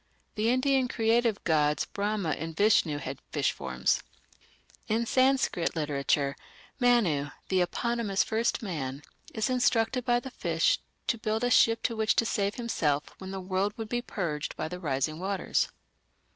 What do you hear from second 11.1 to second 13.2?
build a ship in which to save himself